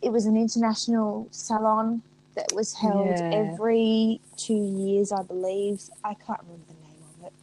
[0.02, 2.02] It was an international salon
[2.36, 3.30] that was held Yeah.
[3.32, 5.82] every two years, I believe.
[6.04, 7.34] I can't remember the name of it.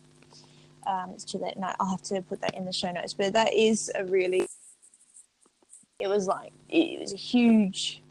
[0.87, 1.75] Um, it's too late now.
[1.81, 3.15] I'll have to put that in the show notes.
[3.15, 4.47] But that is a really.
[5.99, 8.03] It was like it was a huge.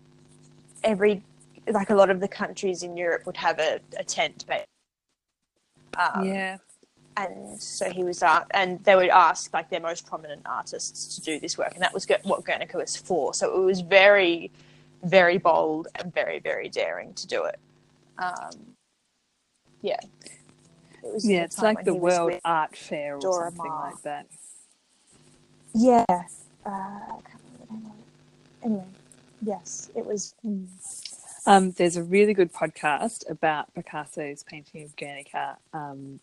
[0.83, 1.21] Every
[1.67, 4.65] like a lot of the countries in Europe would have a, a tent, but
[5.97, 6.57] um, yeah,
[7.19, 11.21] and so he was art, and they would ask like their most prominent artists to
[11.21, 13.33] do this work, and that was what Guernica was for.
[13.33, 14.51] So it was very,
[15.03, 17.59] very bold and very, very daring to do it.
[18.17, 18.75] Um,
[19.81, 19.99] yeah,
[21.03, 21.43] it was yeah.
[21.43, 23.91] It's like the World Art Fair or Dora something Maar.
[23.91, 24.25] like that.
[25.73, 26.19] Yeah, uh,
[26.65, 28.65] I can't remember the name of it.
[28.65, 28.85] Anyway,
[29.41, 30.33] yes, it was.
[31.45, 35.57] Um, there's a really good podcast about Picasso's painting of Guernica.
[35.73, 36.19] Um,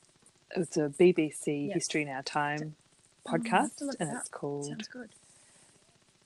[0.54, 1.74] it's a BBC Yeah.
[1.74, 2.76] History in Our Time
[3.26, 4.30] podcast, and it's up.
[4.30, 4.66] called.
[4.66, 5.10] Sounds good.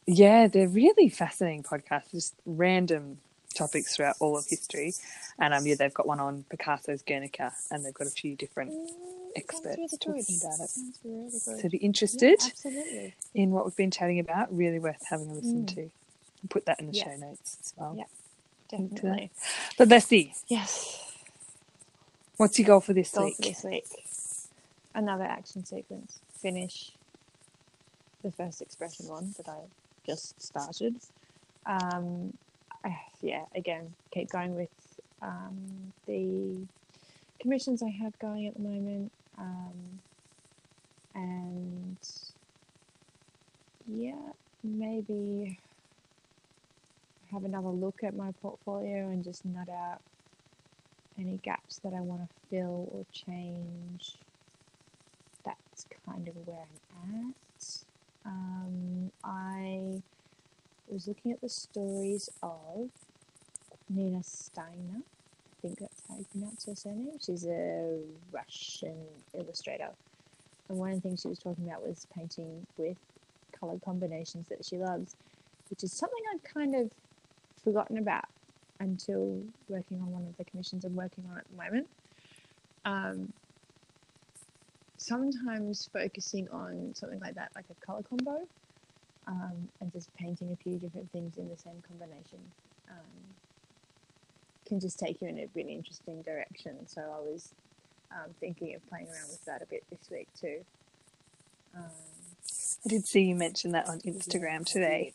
[0.06, 3.18] Yeah, they're really fascinating podcasts, just random
[3.54, 4.92] topics throughout all of history.
[5.38, 8.72] And um, yeah, they've got one on Picasso's Guernica, and they've got a few different
[9.36, 9.88] experts really
[10.24, 10.70] talking about it.
[11.04, 11.30] Really.
[11.30, 15.34] So if you're interested Yeah, in what we've been chatting about, really worth having a
[15.34, 15.74] listen Mm.
[15.74, 15.82] to.
[15.82, 17.04] I'll put that in the Yes.
[17.06, 17.94] show notes as well.
[17.96, 18.04] Yeah.
[18.72, 19.02] Link to that.
[19.02, 19.30] Definitely.
[19.78, 21.12] But Bessie, Yes.
[22.38, 23.36] what's your goal for this goal week?
[23.36, 23.84] for this week.
[25.00, 26.20] Another action sequence.
[26.42, 26.92] Finish
[28.22, 29.60] the first expression one that I
[30.04, 30.94] just started.
[31.64, 32.34] Um,
[32.84, 34.68] I, yeah, again, keep going with
[35.22, 36.66] um, the
[37.40, 39.10] commissions I have going at the moment.
[39.38, 40.00] Um,
[41.14, 41.96] and
[43.86, 44.32] yeah,
[44.62, 45.58] maybe
[47.32, 50.02] have another look at my portfolio and just nut out
[51.18, 54.18] any gaps that I want to fill or change.
[55.80, 56.66] That's kind of where
[57.02, 57.84] I'm at.
[58.26, 60.02] Um, I
[60.88, 62.90] was looking at the stories of
[63.88, 65.00] Nina Steiner.
[65.00, 67.18] I think that's how you pronounce her surname.
[67.24, 67.98] She's a
[68.32, 68.96] Russian
[69.34, 69.90] illustrator.
[70.68, 72.98] And one of the things she was talking about was painting with
[73.58, 75.16] color combinations that she loves,
[75.70, 76.90] which is something I'd kind of
[77.62, 78.24] forgotten about
[78.80, 81.88] until working on one of the commissions I'm working on at the moment.
[82.84, 83.32] Um,
[85.00, 88.46] sometimes focusing on something like that, like a color combo,
[89.26, 92.38] um, and just painting a few different things in the same combination,
[92.90, 93.34] um,
[94.66, 96.86] can just take you in a really interesting direction.
[96.86, 97.54] So I was
[98.12, 100.58] um, thinking of playing around with that a bit this week too.
[101.74, 101.84] Um,
[102.84, 105.14] I did see you mention that on Instagram today.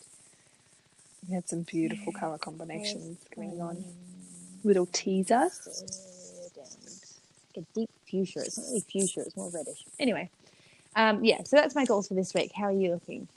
[1.27, 3.77] You had some beautiful colour combinations going on.
[3.77, 3.83] Um,
[4.63, 5.83] Little teasers.
[7.55, 8.39] Like a deep fuchsia.
[8.41, 9.85] It's not really fuchsia, it's more reddish.
[9.99, 10.29] Anyway,
[10.95, 12.51] um, yeah, so that's my goals for this week.
[12.55, 13.27] How are you looking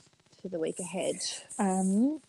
[0.41, 1.15] for the week ahead?
[1.57, 2.21] Um,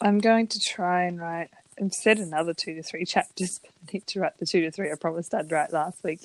[0.00, 1.50] I'm going to try and write.
[1.80, 4.70] I've said another two to three chapters, but I need to write the two to
[4.70, 6.20] three I promised I'd write last week.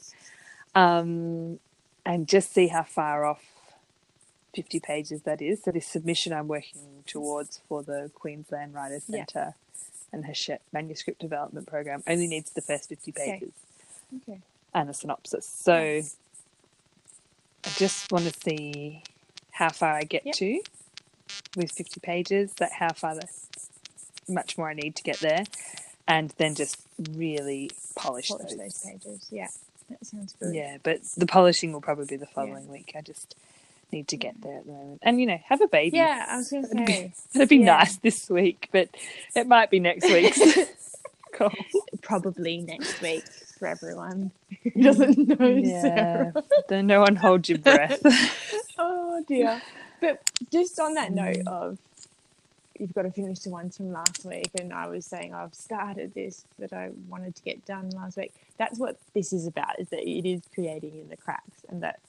[0.76, 1.60] Um,
[2.06, 3.44] and just see how far off
[4.56, 5.64] 50 pages that is.
[5.64, 9.26] So, this submission I'm working towards for the Queensland Writers Yeah.
[9.26, 9.56] Centre
[10.14, 13.40] and Hachette Manuscript Development Program only needs the first 50 Okay.
[13.40, 13.54] pages
[14.18, 14.42] Okay.
[14.74, 15.46] And a synopsis.
[15.46, 15.74] So,
[17.66, 19.04] I just want to see
[19.52, 20.36] how far I get Yep.
[20.36, 20.62] to
[21.56, 23.28] with 50 pages, that how far the,
[24.28, 25.44] much more I need to get there,
[26.08, 26.78] and then just
[27.12, 28.58] really polish, Polish those.
[28.58, 29.28] those pages.
[29.32, 29.48] Yeah,
[29.90, 30.54] that sounds good.
[30.56, 32.94] Yeah, but the polishing will probably be the following week.
[32.96, 33.36] I just
[33.92, 35.00] need to get there at the moment.
[35.04, 35.98] And, you know, have a baby.
[35.98, 37.78] Yeah, I was going to say, that'd be Yeah.
[37.78, 38.90] nice this week, but
[39.36, 40.40] it might be next week's.
[41.34, 41.52] cool.
[42.02, 43.24] probably next week.
[43.60, 44.32] For everyone
[44.64, 45.64] who doesn't know Yeah.
[45.64, 46.36] Sarah.
[46.70, 48.02] Then no one hold your breath.
[48.80, 49.62] Oh dear.
[50.02, 50.20] But
[50.52, 51.48] just on that note Mm.
[51.48, 51.80] of
[52.80, 56.14] you've got to finish the ones from last week, and I was saying I've started
[56.16, 58.34] this that I wanted to get done last week.
[58.58, 62.00] That's what this is about, is that it is creating in the cracks and that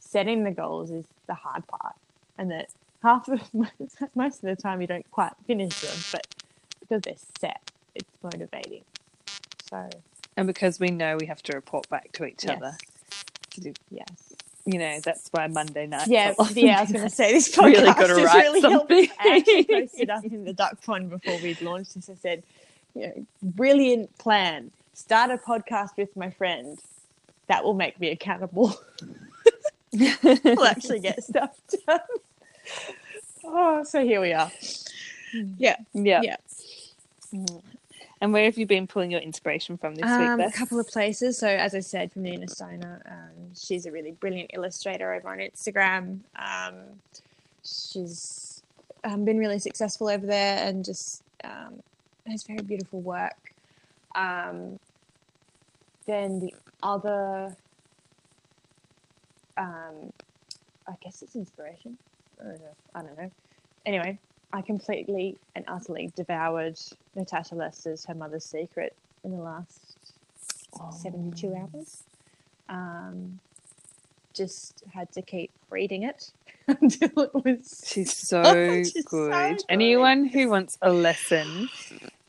[0.00, 1.94] setting the goals is the hard part.
[2.38, 2.68] And that
[3.02, 3.42] half of
[4.14, 6.26] most of the time you don't quite finish them, but
[6.80, 7.60] because they're set,
[7.94, 8.84] it's motivating.
[9.70, 9.88] So
[10.38, 12.56] and because we know we have to report back to each yes.
[12.56, 12.76] other.
[13.90, 14.34] Yes.
[14.64, 16.06] You know, that's why Monday night.
[16.06, 16.78] Yeah, yeah.
[16.78, 18.88] I was going to say this podcast Really has write really helped.
[18.88, 19.08] something.
[19.18, 22.08] I actually posted up in the duck pond before we'd launched this.
[22.08, 22.44] I said,
[22.94, 24.70] you know, brilliant plan.
[24.94, 26.78] Start a podcast with my friend.
[27.48, 28.80] That will make me accountable.
[29.92, 31.98] we'll actually get stuff done.
[33.44, 34.52] Oh, so here we are.
[35.32, 35.54] Hmm.
[35.58, 36.20] Yeah, yeah.
[36.22, 36.36] yeah.
[37.32, 37.56] Hmm.
[38.20, 40.48] And where have you been pulling your inspiration from this Um, week?
[40.48, 41.38] a couple of places.
[41.38, 45.38] So, as I said, from Nina Steiner, um, she's a really brilliant illustrator over on
[45.38, 46.20] Instagram.
[46.36, 47.00] Um,
[47.62, 48.62] she's
[49.04, 51.80] um, been really successful over there and just um,
[52.26, 53.54] has very beautiful work.
[54.14, 54.80] Um,
[56.06, 57.54] then the other,
[59.56, 60.12] um,
[60.88, 61.96] I guess it's inspiration.
[62.40, 62.74] I don't know.
[62.94, 63.30] I don't know.
[63.86, 64.18] Anyway,
[64.52, 66.78] I completely and utterly devoured
[67.16, 69.98] Natasha Lester's Her Mother's Secret in the last
[70.90, 72.04] 72 hours.
[72.68, 73.40] Um,
[74.34, 76.32] just had to keep reading it
[76.68, 77.84] until it was.
[77.84, 79.62] She's so She's so good.
[79.64, 79.64] good.
[79.68, 81.70] Anyone who wants a lesson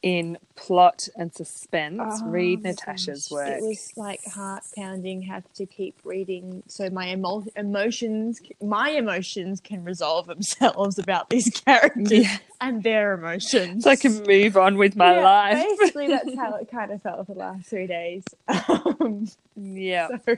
[0.01, 3.49] in plot and suspense, Oh read Natasha's work.
[3.49, 5.23] It was like heart pounding.
[5.23, 11.49] Have to keep reading, so my emo- emotions, my emotions, can resolve themselves about these
[11.65, 12.37] characters Yeah.
[12.61, 13.83] and their emotions.
[13.83, 15.67] So I can move on with my Yeah, life.
[15.79, 18.23] Basically, that's how it kind of felt for the last three days.
[18.99, 20.07] Um, yeah.
[20.25, 20.37] so,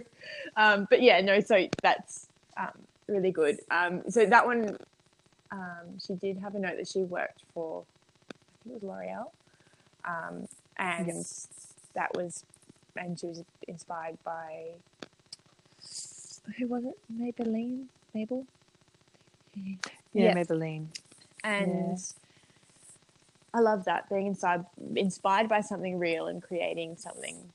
[0.55, 2.69] um, but yeah, no, so that's um,
[3.07, 3.59] really good.
[3.69, 4.77] Um, so that one,
[5.51, 7.83] um, she did have a note that she worked for,
[8.31, 8.33] I
[8.69, 9.25] think it was L'Oreal,
[10.05, 11.47] um, and Yes.
[11.95, 12.45] that was,
[12.95, 14.71] and she was inspired by,
[16.57, 16.97] who was it?
[17.13, 18.45] Maybelline, Mabel,
[19.55, 19.75] Yeah,
[20.13, 20.33] Yeah.
[20.33, 20.87] Maybelline.
[21.43, 21.97] and.
[23.53, 27.51] I love that being inside, inspired by something real and creating something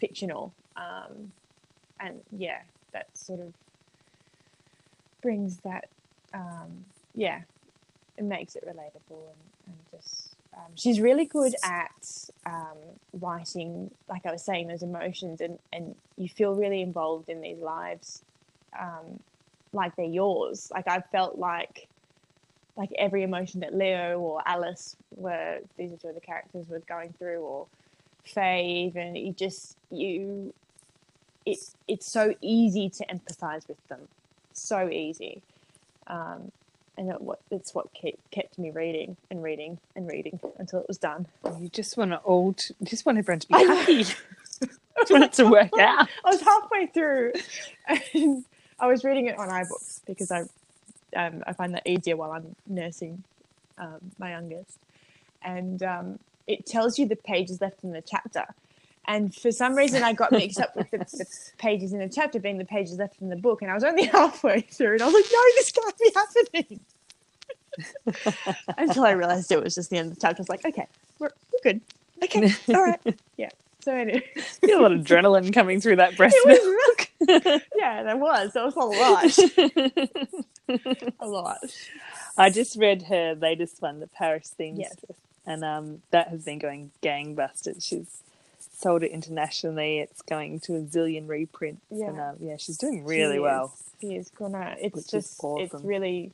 [0.00, 0.54] fictional.
[0.76, 1.32] Um,
[2.00, 2.60] and yeah,
[2.94, 3.52] that sort of
[5.22, 5.86] brings that,
[6.32, 7.42] um, yeah,
[8.16, 10.35] it makes it relatable and, and just.
[10.56, 12.78] Um, she's really good at um,
[13.12, 17.58] writing, like I was saying, those emotions, and, and you feel really involved in these
[17.58, 18.22] lives,
[18.78, 19.20] um,
[19.72, 20.70] like they're yours.
[20.72, 21.88] Like I felt like
[22.76, 26.80] like every emotion that Leo or Alice were these are two of the characters were
[26.80, 27.66] going through or
[28.24, 30.52] Faye even you just you
[31.46, 34.08] it it's so easy to empathize with them
[34.52, 35.42] so easy
[36.08, 36.52] um,
[36.96, 40.88] and it, what it's what kept kept me reading and reading and reading until it
[40.88, 41.26] was done
[41.60, 44.04] You just want to old, you just want everyone to be happy.
[44.04, 46.08] just want it to work out.
[46.24, 47.32] I was halfway through
[48.14, 48.44] and
[48.80, 50.44] I was reading it on iBooks because I
[51.16, 53.24] um, I find that easier while I'm nursing
[53.78, 54.78] um, my youngest.
[55.42, 58.46] And um, it tells you the pages left in the chapter.
[59.08, 61.26] And for some reason, I got mixed up with the, the
[61.58, 63.62] pages in the chapter being the pages left in the book.
[63.62, 66.80] And I was only halfway through, and I was like, no, this can't be happening.
[68.78, 70.40] Until I realized it was just the end of the chapter.
[70.40, 70.86] I was like, okay,
[71.18, 71.80] we're, we're good.
[72.24, 73.00] Okay, all right.
[73.36, 73.50] Yeah.
[73.80, 74.24] So anyway.
[74.64, 77.62] Feel a lot of adrenaline coming through that breast It was milk.
[77.76, 78.52] Yeah, there was.
[78.54, 79.38] There was a lot.
[81.20, 81.58] a lot.
[82.36, 85.18] I just read her latest one, the Paris Seamstress, Yes.
[85.46, 87.84] and um, that has been going gangbusters.
[87.86, 88.22] She's
[88.78, 89.98] sold it internationally.
[90.00, 92.30] It's going to a zillion reprints, and Yeah.
[92.30, 93.74] um, yeah, she's doing really She well.
[94.00, 94.76] She is gonna.
[94.80, 95.40] It's Which just.
[95.42, 96.32] It's really.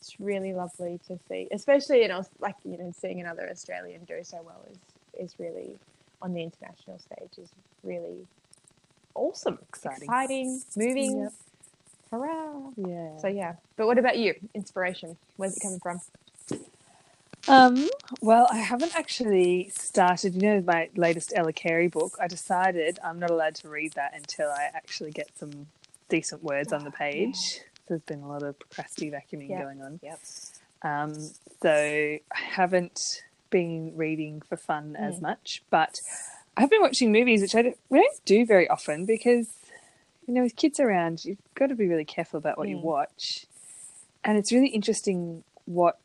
[0.00, 4.20] It's really lovely to see, especially you know like you know seeing another Australian do
[4.22, 4.78] so well is
[5.18, 5.76] is really
[6.22, 7.50] on the international stage is
[7.82, 8.26] really
[9.14, 10.02] awesome, Exciting.
[10.04, 11.18] exciting, moving.
[11.22, 11.32] Yep.
[12.12, 12.70] Hurrah!
[12.76, 13.18] Yeah.
[13.18, 14.34] So yeah, but what about you?
[14.54, 15.16] Inspiration?
[15.36, 16.00] Where's it coming from?
[17.48, 17.88] Um,
[18.20, 20.34] well, I haven't actually started.
[20.34, 22.16] You know, my latest Ella Carey book.
[22.20, 25.66] I decided I'm not allowed to read that until I actually get some
[26.08, 27.60] decent words on the page.
[27.88, 29.62] There's been a lot of procrastinating vacuuming Yeah.
[29.62, 30.00] going on.
[30.02, 30.20] Yep.
[30.82, 31.14] Um,
[31.62, 35.22] so I haven't been reading for fun as Mm.
[35.22, 36.00] much, but
[36.56, 39.48] I've been watching movies, which I don't, we don't do very often because,
[40.26, 42.82] you know, with kids around, you've got to be really careful about what you Mm.
[42.82, 43.46] watch.
[44.24, 45.98] And it's really interesting what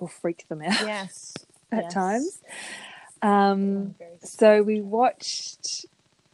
[0.00, 1.34] will freak them out Yes.
[1.72, 1.94] at Yes.
[1.94, 2.38] times.
[3.22, 5.86] Um, so we watched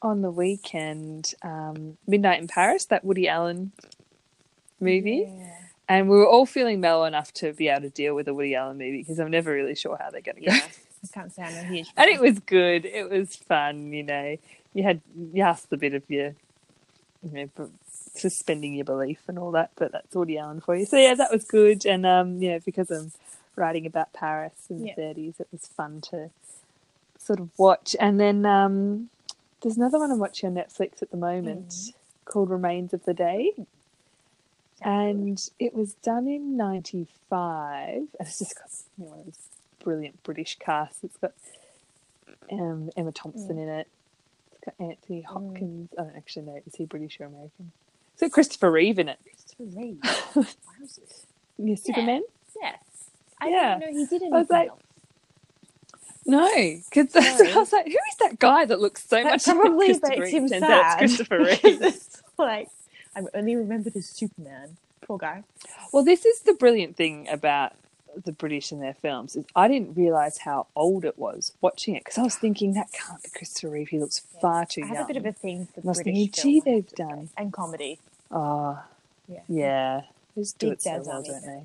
[0.03, 3.73] on the weekend um, Midnight in Paris, that Woody Allen
[4.81, 5.27] movie.
[5.29, 5.53] Yeah.
[5.89, 8.55] And we were all feeling mellow enough to be able to deal with a Woody
[8.55, 10.53] Allen movie because I'm never really sure how they're going to go.
[10.53, 12.85] I can't say I'm a huge and it was good.
[12.85, 14.37] It was fun, you know.
[14.75, 15.01] You had
[15.33, 16.35] you asked a bit of your,
[17.23, 17.71] you know,
[18.15, 20.85] suspending your belief and all that, but that's Woody Allen for you.
[20.87, 21.87] So yeah, that was good.
[21.87, 23.13] And um, you know, because I'm
[23.57, 24.95] writing about Paris in Yeah.
[24.97, 26.31] the 30s, it was fun to
[27.19, 27.97] sort of watch.
[27.99, 29.11] And then um,
[29.63, 31.95] there's another one I'm watching on Netflix at the moment Mm.
[32.25, 33.53] called Remains of the Day.
[34.83, 39.39] And it was done in '95, and it's just got you know, one of those
[39.83, 41.03] brilliant British casts.
[41.03, 41.33] It's got
[42.53, 43.89] um, Emma Thompson in it.
[44.53, 45.89] It's got Anthony Hopkins.
[45.99, 46.61] I don't actually know.
[46.67, 47.73] Is he British or American?
[48.13, 49.19] It's got Christopher Reeve in it.
[49.25, 50.01] Christopher Reeve.
[51.59, 52.23] Yeah, Superman.
[53.41, 53.79] I Yeah.
[53.79, 54.81] didn't know he did anything I was like- else.
[56.29, 56.49] No,
[56.91, 57.53] because No.
[57.53, 60.31] I was like, who is that guy that looks so That much like Christopher makes
[60.33, 60.99] him Turns sad.
[60.99, 61.97] Christopher Reeve.
[62.39, 62.69] Like
[63.15, 64.77] I'm only remembered as Superman.
[65.03, 65.45] Poor guy.
[65.93, 67.75] Well, this is the brilliant thing about
[68.25, 72.03] the British and their films is I didn't realize how old it was watching it
[72.03, 73.89] because I was thinking that can't be Christopher Reeve.
[73.91, 75.05] He looks far too I have young.
[75.05, 77.29] a bit of a thing for I British thinking, gee, they've done.
[77.37, 77.99] and comedy.
[78.33, 78.81] Oh,
[79.29, 79.41] Yeah.
[79.49, 80.01] yeah.
[80.35, 81.63] Just do Big it so well, don't they?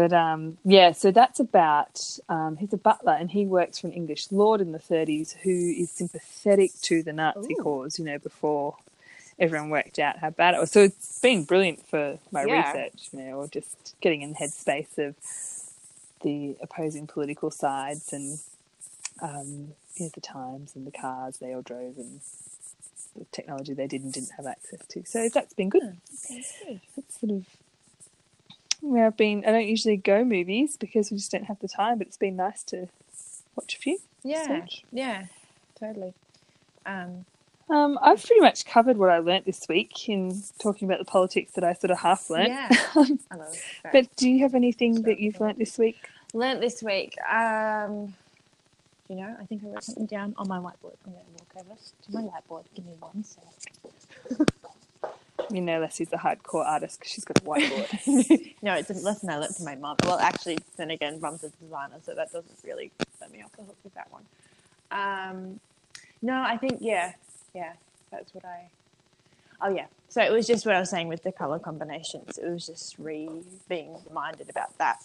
[0.00, 0.08] Fans over here.
[0.08, 3.94] But um, yeah, so that's about um, he's a butler and he works for an
[3.94, 7.56] English lord in the 30s who is sympathetic to the Nazi Ooh.
[7.56, 7.98] cause.
[7.98, 8.76] You know, before
[9.38, 10.72] everyone worked out how bad it was.
[10.72, 12.44] So it's been brilliant for my Yeah.
[12.44, 15.16] research, you know, or just getting in the headspace of
[16.22, 18.40] the opposing political sides and
[19.22, 22.20] um, you know, the times and the cars they all drove and
[23.16, 25.04] the technology they did and didn't have access to.
[25.06, 25.82] So that's been good.
[26.24, 26.80] Okay, good.
[26.96, 27.46] It's sort of
[28.80, 29.44] where I've been.
[29.46, 32.36] I don't usually go movies because we just don't have the time, but it's been
[32.36, 32.88] nice to
[33.56, 33.98] watch a few.
[34.22, 35.24] Yeah, yeah,
[35.78, 36.14] totally.
[36.86, 37.24] Um,
[37.68, 41.52] Um, I've pretty much covered what I learnt this week in talking about the politics
[41.52, 42.48] that I sort of half learnt.
[42.48, 42.68] yeah,
[43.30, 43.56] I love.
[43.92, 46.08] But do you have anything that you've learnt this week?
[46.32, 47.16] learnt this week.
[47.28, 48.14] Um,
[49.08, 50.94] you know, I think I wrote something down on my whiteboard.
[51.04, 52.64] I'm going to walk over to my whiteboard.
[52.74, 53.42] Give me one sec.
[55.52, 58.54] You know, Leslie's a hardcore artist because she's got a whiteboard.
[58.62, 59.96] no, it's a lesson I learnt from my mum.
[60.04, 63.64] Well, actually, then again, mum's a designer, so that doesn't really set me off the
[63.64, 64.22] hook with that one.
[64.92, 65.60] Um,
[66.22, 67.14] no, I think yeah,
[67.54, 67.72] yeah,
[68.10, 68.68] that's what I.
[69.60, 72.38] Oh yeah, so it was just what I was saying with the color combinations.
[72.38, 73.28] It was just re
[73.68, 75.02] being reminded about that.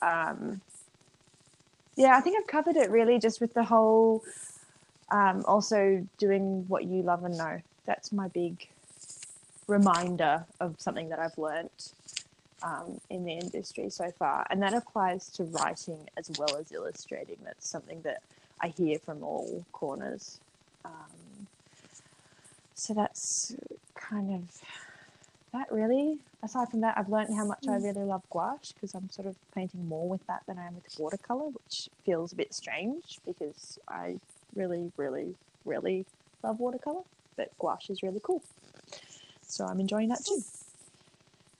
[0.00, 0.62] Um,
[1.96, 4.24] yeah, I think I've covered it really, just with the whole.
[5.10, 7.60] Um, also doing what you love and know.
[7.84, 8.68] That's my big
[9.66, 11.92] reminder of something that I've learnt
[12.62, 17.36] um, in the industry so far, and that applies to writing as well as illustrating.
[17.44, 18.22] That's something that
[18.60, 20.38] I hear from all corners.
[20.84, 21.46] Um,
[22.74, 23.54] so that's
[23.94, 24.62] kind of
[25.52, 26.18] that, really.
[26.42, 29.36] Aside from that, I've learned how much I really love gouache because I'm sort of
[29.54, 33.78] painting more with that than I am with watercolor, which feels a bit strange because
[33.86, 34.18] I
[34.56, 35.34] really, really,
[35.64, 36.04] really
[36.42, 37.02] love watercolor,
[37.36, 38.42] but gouache is really cool.
[39.52, 40.42] So I'm enjoying that too.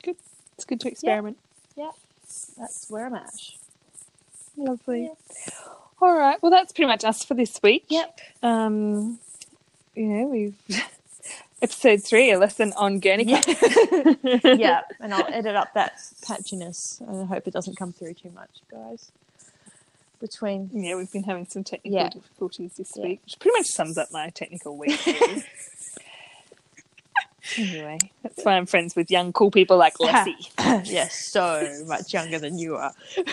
[0.02, 0.16] Good.
[0.54, 1.36] It's good to experiment.
[1.76, 1.90] Yeah.
[2.58, 3.30] That's where I'm at.
[4.56, 5.02] Lovely.
[5.04, 5.52] Yeah.
[6.00, 6.42] All right.
[6.42, 7.84] Well, that's pretty much us for this week.
[7.90, 8.18] Yep.
[8.42, 9.18] Um,
[9.94, 10.54] you know, we've
[11.62, 13.42] episode three, a lesson on Guernica.
[13.46, 14.38] Yeah.
[14.54, 16.98] yeah, and I'll edit up that patchiness.
[17.02, 19.10] and I hope it doesn't come through too much, guys.
[20.18, 22.08] Between Yeah, we've been having some technical Yeah.
[22.08, 23.04] difficulties this Yeah.
[23.04, 24.98] week, which pretty much sums up my technical week.
[27.56, 30.36] anyway, that's why I'm friends with young, cool people like Leslie.
[30.84, 32.94] yes, so much younger than you are.
[33.14, 33.24] so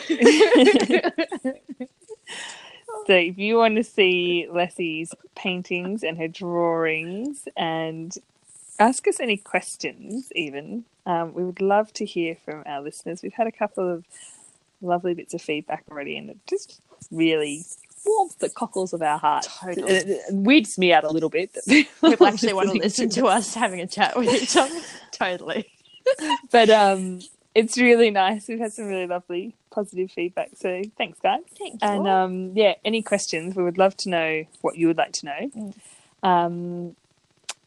[3.07, 8.15] if you want to see Leslie's paintings and her drawings and
[8.79, 13.21] ask us any questions, even, um, we would love to hear from our listeners.
[13.21, 14.05] We've had a couple of
[14.81, 16.81] lovely bits of feedback already, and it just
[17.11, 17.65] really
[18.05, 19.47] warms the cockles of our heart.
[19.61, 19.91] Totally.
[19.91, 21.53] It, it weirds me out a little bit.
[21.53, 21.65] that
[22.01, 24.79] People actually want to listen to us having a chat with each other.
[25.11, 25.71] totally.
[26.51, 27.19] but um,
[27.55, 28.47] it's really nice.
[28.47, 30.51] We've had some really lovely positive feedback.
[30.55, 31.41] So thanks, guys.
[31.57, 31.87] Thank you.
[31.87, 33.55] And um, yeah, any questions?
[33.55, 35.51] We would love to know what you would like to know.
[35.55, 35.73] Mm.
[36.21, 36.95] Um,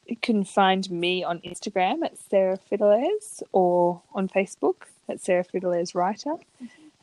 [0.07, 5.95] you can find me on Instagram at Sarah Fiddlers or on Facebook at Sarah Fiddlers
[5.95, 6.35] Writer.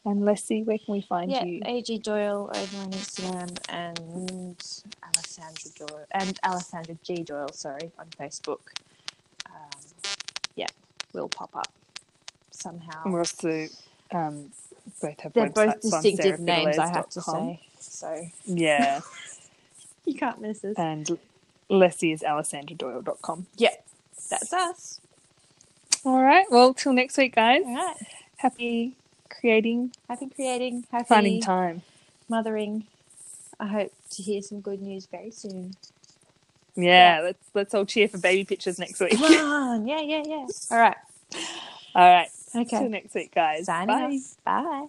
[0.09, 1.61] And Leslie, where can we find yeah, you?
[1.67, 4.57] AG Doyle over on Instagram and
[5.05, 8.59] Alessandra Doyle and Alessandra G Doyle, sorry, on Facebook.
[9.45, 9.79] Um,
[10.55, 10.65] yeah,
[11.13, 11.71] will pop up
[12.49, 13.03] somehow.
[13.03, 13.67] And we're also
[14.11, 14.51] um,
[14.99, 17.57] both have They're both distinctive names, I have to sarahfiddlers.com.
[17.57, 17.59] say.
[17.79, 19.01] So Yeah,
[20.05, 20.73] you can't miss us.
[20.75, 21.19] and
[21.69, 23.45] Leslie is alessandradoyle.com.
[23.57, 23.75] yeah,
[24.31, 25.01] that's us.
[26.03, 26.47] All right.
[26.49, 27.61] Well, till next week, guys.
[27.63, 27.97] All right.
[28.37, 28.95] Happy
[29.29, 31.81] creating, Happy creating, happy finding time.
[32.29, 32.85] mothering.
[33.59, 35.73] I hope to hear some good news very soon.
[36.75, 39.17] Yeah, let's let's all cheer for baby pictures next week.
[39.17, 39.87] Come on.
[39.87, 40.47] Yeah, yeah, yeah.
[40.71, 40.97] All right.
[41.95, 42.29] all right.
[42.55, 42.79] Okay.
[42.79, 43.65] Till next week, guys.
[43.65, 44.03] Signing Bye.
[44.05, 44.35] off.
[44.45, 44.87] Bye.